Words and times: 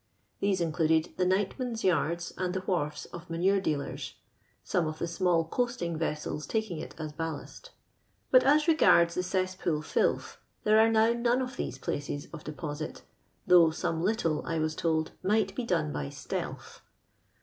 These 0.39 0.61
included 0.61 1.09
the 1.17 1.27
nightmen's 1.27 1.83
yards 1.83 2.33
and 2.35 2.55
the 2.55 2.61
wharves 2.61 3.05
of 3.13 3.29
manure 3.29 3.61
dealers 3.61 4.15
(some 4.63 4.87
of 4.87 4.97
the 4.97 5.05
small 5.05 5.45
coasting 5.45 5.95
vessels 5.95 6.47
taking 6.47 6.79
it 6.79 6.95
as 6.97 7.13
ballast); 7.13 7.69
but 8.31 8.43
as 8.43 8.67
regards 8.67 9.13
the 9.13 9.21
cess 9.21 9.53
pool 9.53 9.83
filth, 9.83 10.39
there 10.63 10.79
are 10.79 10.89
now 10.89 11.13
none 11.13 11.39
of 11.39 11.55
these 11.55 11.77
places 11.77 12.27
of 12.33 12.43
deposit, 12.43 13.03
though 13.45 13.69
some 13.69 14.01
litUe, 14.01 14.43
I 14.43 14.57
was 14.57 14.73
told, 14.73 15.11
might 15.21 15.53
be 15.53 15.65
done 15.65 15.93
by 15.93 16.09
stealth. 16.09 16.81